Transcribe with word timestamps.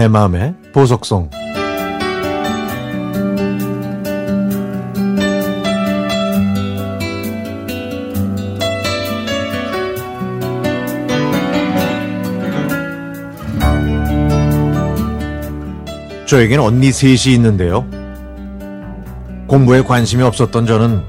내 0.00 0.08
마음의 0.08 0.54
보석송 0.72 1.28
저에겐 16.26 16.60
언니 16.60 16.92
셋이 16.92 17.34
있는데요. 17.34 17.84
공부에 19.46 19.82
관심이 19.82 20.22
없었던 20.22 20.64
저는 20.64 21.02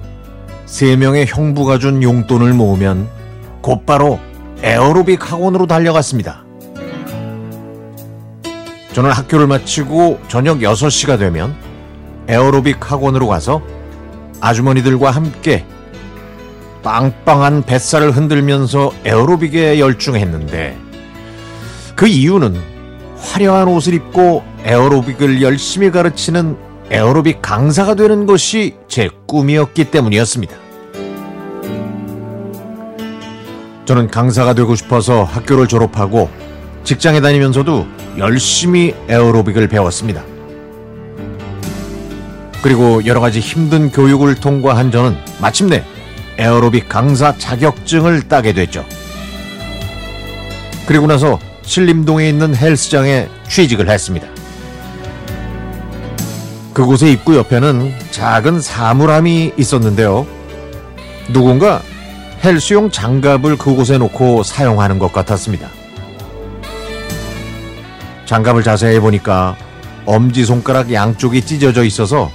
세 0.66 0.98
명의 0.98 1.26
형부가 1.26 1.78
준 1.78 2.04
용돈을 2.04 2.52
모으면 2.52 3.08
곧바로 3.62 4.20
에어로빅 4.62 5.32
학원으로 5.32 5.66
달려갔습니다. 5.66 6.51
저는 8.94 9.12
학교를 9.12 9.48
마치고 9.48 10.20
저녁 10.28 10.60
6시가 10.60 11.18
되면 11.18 11.56
에어로빅 12.28 12.92
학원으로 12.92 13.28
가서 13.28 13.62
아주머니들과 14.42 15.12
함께 15.12 15.66
빵빵한 16.84 17.64
뱃살을 17.64 18.12
흔들면서 18.12 18.92
에어로빅에 19.06 19.80
열중했는데 19.80 20.78
그 21.96 22.08
이유는 22.08 22.56
화려한 23.20 23.68
옷을 23.68 23.94
입고 23.94 24.44
에어로빅을 24.64 25.42
열심히 25.42 25.92
가르치는 25.92 26.58
에어로빅 26.90 27.42
강사가 27.42 27.96
되는 27.96 28.26
것이 28.26 28.76
제 28.88 29.10
꿈이었기 29.28 29.92
때문이었습니다. 29.92 30.56
저는 33.86 34.10
강사가 34.10 34.54
되고 34.54 34.76
싶어서 34.76 35.24
학교를 35.24 35.68
졸업하고 35.68 36.30
직장에 36.84 37.22
다니면서도 37.22 37.86
열심히 38.18 38.94
에어로빅을 39.08 39.68
배웠습니다. 39.68 40.24
그리고 42.62 43.06
여러 43.06 43.20
가지 43.20 43.40
힘든 43.40 43.90
교육을 43.90 44.36
통과한 44.36 44.92
저는 44.92 45.18
마침내 45.42 45.84
에어로빅 46.38 46.88
강사 46.88 47.36
자격증을 47.38 48.28
따게 48.28 48.54
됐죠. 48.54 48.86
그리고 50.86 51.08
나서 51.08 51.40
신림동에 51.64 52.28
있는 52.28 52.56
헬스장에 52.56 53.30
취직을 53.48 53.90
했습니다. 53.90 54.28
그곳의 56.74 57.14
입구 57.14 57.36
옆에는 57.36 57.94
작은 58.12 58.62
사물함이 58.62 59.54
있었는데요. 59.58 60.26
누군가 61.32 61.82
헬스용 62.44 62.90
장갑을 62.90 63.58
그곳에 63.58 63.98
놓고 63.98 64.44
사용하는 64.44 65.00
것 65.00 65.12
같았습니다. 65.14 65.81
장갑을 68.32 68.64
자세히 68.64 68.98
보니까 68.98 69.58
엄지손가락 70.06 70.94
양쪽이 70.94 71.42
찢어져 71.42 71.84
있어서 71.84 72.32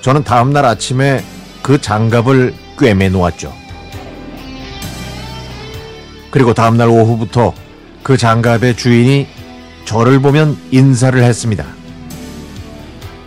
저는 0.00 0.24
다음날 0.24 0.64
아침에 0.64 1.22
그 1.60 1.78
장갑을 1.78 2.54
꿰매 2.78 3.10
놓았죠. 3.10 3.52
그리고 6.30 6.54
다음날 6.54 6.88
오후부터 6.88 7.52
그 8.02 8.16
장갑의 8.16 8.74
주인이 8.78 9.28
저를 9.84 10.18
보면 10.22 10.56
인사를 10.70 11.22
했습니다. 11.22 11.66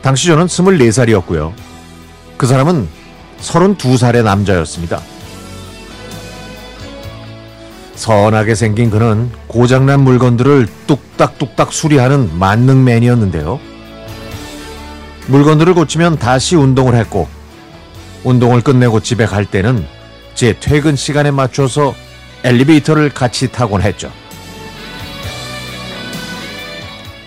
당시 0.02 0.26
저는 0.26 0.48
24살이었고요. 0.48 1.54
그 2.36 2.48
사람은 2.48 2.88
32살의 3.42 4.24
남자였습니다. 4.24 5.04
선하게 7.96 8.56
생긴 8.56 8.90
그는 8.90 9.32
고장난 9.48 10.02
물건들을 10.02 10.68
뚝딱뚝딱 10.88 11.72
수리하는 11.72 12.38
만능맨이었는데요. 12.38 13.60
물건들을 15.28 15.74
고치면 15.74 16.18
다시 16.20 16.56
운동을 16.56 16.96
했고, 16.96 17.28
운동을 18.24 18.62
끝내고 18.62 19.00
집에 19.00 19.26
갈 19.26 19.46
때는 19.46 19.86
제 20.36 20.56
퇴근 20.60 20.96
시간에 20.96 21.32
맞춰서 21.32 21.96
엘리베이터를 22.44 23.10
같이 23.10 23.52
타곤 23.52 23.82
했죠. 23.82 24.12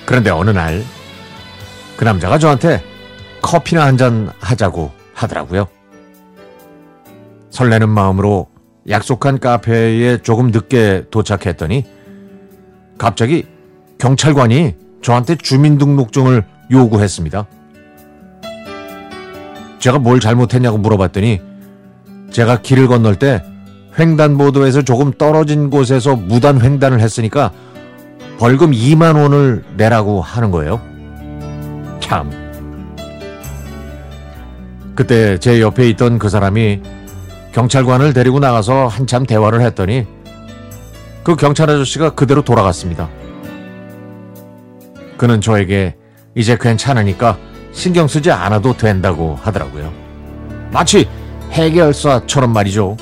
그런데 0.04 0.30
어느 0.30 0.50
날, 0.50 0.84
그 1.96 2.04
남자가 2.04 2.38
저한테 2.38 2.82
커피나 3.42 3.84
한 3.84 3.96
잔 3.96 4.30
하자고 4.40 4.92
하더라고요. 5.14 5.66
설레는 7.50 7.88
마음으로 7.88 8.48
약속한 8.90 9.38
카페에 9.38 10.18
조금 10.18 10.50
늦게 10.50 11.04
도착했더니 11.10 11.84
갑자기 12.96 13.46
경찰관이 13.98 14.74
저한테 15.02 15.36
주민등록증을 15.36 16.44
요구했습니다. 16.70 17.46
제가 19.78 19.98
뭘 19.98 20.20
잘못했냐고 20.20 20.78
물어봤더니 20.78 21.40
제가 22.30 22.62
길을 22.62 22.88
건널 22.88 23.16
때 23.16 23.42
횡단보도에서 23.98 24.82
조금 24.82 25.12
떨어진 25.12 25.70
곳에서 25.70 26.16
무단 26.16 26.60
횡단을 26.60 27.00
했으니까 27.00 27.52
벌금 28.38 28.70
2만 28.70 29.20
원을 29.20 29.64
내라고 29.76 30.20
하는 30.20 30.50
거예요. 30.50 30.80
참. 32.00 32.30
그때 34.94 35.38
제 35.38 35.60
옆에 35.60 35.88
있던 35.90 36.18
그 36.18 36.28
사람이 36.28 36.82
경찰관을 37.52 38.12
데리고 38.12 38.38
나가서 38.38 38.86
한참 38.86 39.24
대화를 39.26 39.60
했더니 39.62 40.06
그 41.24 41.36
경찰 41.36 41.68
아저씨가 41.70 42.10
그대로 42.10 42.42
돌아갔습니다. 42.42 43.08
그는 45.16 45.40
저에게 45.40 45.96
이제 46.34 46.56
괜찮으니까 46.58 47.36
신경 47.72 48.06
쓰지 48.08 48.30
않아도 48.30 48.76
된다고 48.76 49.36
하더라고요. 49.42 49.92
마치 50.70 51.08
해결사처럼 51.50 52.52
말이죠. 52.52 52.96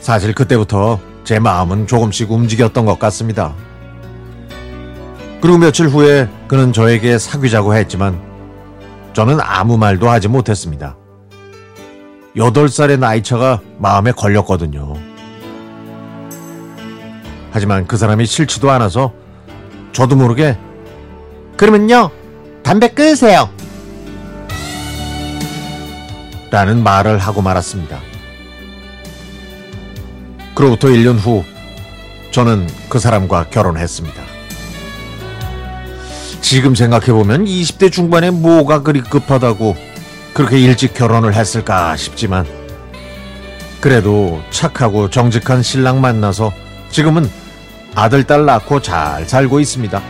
사실 0.00 0.34
그때부터 0.34 1.00
제 1.24 1.38
마음은 1.38 1.86
조금씩 1.86 2.30
움직였던 2.30 2.84
것 2.84 2.98
같습니다. 2.98 3.54
그리고 5.40 5.58
며칠 5.58 5.88
후에 5.88 6.28
그는 6.46 6.72
저에게 6.72 7.18
사귀자고 7.18 7.74
했지만 7.74 8.20
저는 9.12 9.38
아무 9.40 9.76
말도 9.78 10.08
하지 10.08 10.28
못했습니다. 10.28 10.96
8살의 12.36 12.98
나이차가 12.98 13.60
마음에 13.78 14.12
걸렸거든요. 14.12 14.94
하지만 17.52 17.86
그 17.86 17.96
사람이 17.96 18.26
싫지도 18.26 18.70
않아서 18.72 19.12
저도 19.92 20.16
모르게 20.16 20.58
그러면요 21.56 22.10
담배 22.64 22.88
끊으세요 22.88 23.48
라는 26.50 26.82
말을 26.82 27.18
하고 27.18 27.42
말았습니다. 27.42 28.00
그로부터 30.54 30.88
1년 30.88 31.16
후 31.18 31.44
저는 32.32 32.68
그 32.88 32.98
사람과 32.98 33.44
결혼했습니다. 33.50 34.22
지금 36.40 36.74
생각해보면 36.74 37.44
20대 37.44 37.90
중반에 37.90 38.30
뭐가 38.30 38.82
그리 38.82 39.00
급하다고 39.00 39.93
그렇게 40.34 40.58
일찍 40.58 40.94
결혼을 40.94 41.32
했을까 41.34 41.96
싶지만 41.96 42.44
그래도 43.80 44.42
착하고 44.50 45.08
정직한 45.08 45.62
신랑 45.62 46.00
만나서 46.00 46.52
지금은 46.90 47.30
아들, 47.94 48.24
딸 48.24 48.44
낳고 48.44 48.82
잘 48.82 49.24
살고 49.28 49.60
있습니다. 49.60 50.02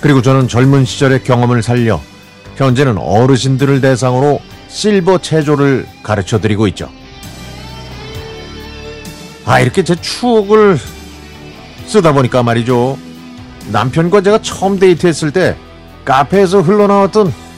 그리고 0.00 0.22
저는 0.22 0.48
젊은 0.48 0.86
시절의 0.86 1.22
경험을 1.24 1.62
살려 1.62 2.00
현재는 2.56 2.96
어르신들을 2.96 3.82
대상으로 3.82 4.40
실버 4.68 5.18
체조를 5.18 5.86
가르쳐 6.02 6.40
드리고 6.40 6.66
있죠. 6.68 6.88
아, 9.44 9.60
이렇게 9.60 9.84
제 9.84 9.94
추억을 9.96 10.78
쓰다 11.84 12.12
보니까 12.12 12.42
말이죠. 12.42 12.96
남편과 13.70 14.22
제가 14.22 14.40
처음 14.40 14.78
데이트했을 14.78 15.32
때 15.32 15.56
카페에서 16.06 16.62
흘러나왔던 16.62 17.49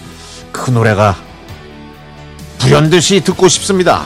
그 0.53 0.71
노래가 0.71 1.17
불현듯이 2.59 3.23
듣고 3.23 3.49
싶습니다. 3.49 4.05